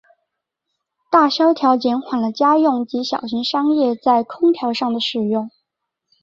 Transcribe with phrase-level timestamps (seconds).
[1.11, 5.47] 大萧条减缓了家用及小型商业在空调上的使用。